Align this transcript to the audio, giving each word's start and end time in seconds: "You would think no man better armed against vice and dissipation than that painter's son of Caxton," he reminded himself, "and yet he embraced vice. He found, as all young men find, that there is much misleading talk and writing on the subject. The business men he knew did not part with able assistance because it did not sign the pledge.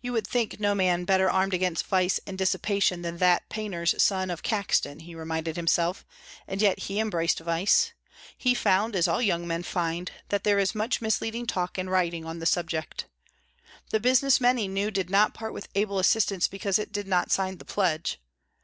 "You 0.00 0.12
would 0.14 0.26
think 0.26 0.58
no 0.58 0.74
man 0.74 1.04
better 1.04 1.30
armed 1.30 1.54
against 1.54 1.86
vice 1.86 2.18
and 2.26 2.36
dissipation 2.36 3.02
than 3.02 3.18
that 3.18 3.48
painter's 3.48 3.94
son 4.02 4.28
of 4.28 4.42
Caxton," 4.42 4.98
he 4.98 5.14
reminded 5.14 5.54
himself, 5.54 6.04
"and 6.48 6.60
yet 6.60 6.80
he 6.80 6.98
embraced 6.98 7.38
vice. 7.38 7.92
He 8.36 8.54
found, 8.56 8.96
as 8.96 9.06
all 9.06 9.22
young 9.22 9.46
men 9.46 9.62
find, 9.62 10.10
that 10.30 10.42
there 10.42 10.58
is 10.58 10.74
much 10.74 11.00
misleading 11.00 11.46
talk 11.46 11.78
and 11.78 11.88
writing 11.88 12.24
on 12.24 12.40
the 12.40 12.44
subject. 12.44 13.04
The 13.90 14.00
business 14.00 14.40
men 14.40 14.56
he 14.56 14.66
knew 14.66 14.90
did 14.90 15.10
not 15.10 15.32
part 15.32 15.52
with 15.52 15.68
able 15.76 16.00
assistance 16.00 16.48
because 16.48 16.76
it 16.76 16.90
did 16.90 17.06
not 17.06 17.30
sign 17.30 17.58
the 17.58 17.64
pledge. 17.64 18.20